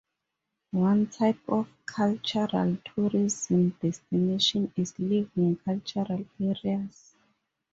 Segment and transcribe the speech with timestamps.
[0.71, 7.13] One type of cultural tourism destination is living cultural areas.